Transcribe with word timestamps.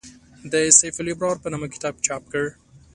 د 0.51 0.53
«سیف 0.79 0.95
الابرار» 1.01 1.35
په 1.43 1.47
نامه 1.53 1.67
کتاب 1.73 1.95
چاپ 2.05 2.23
کړ. 2.31 2.45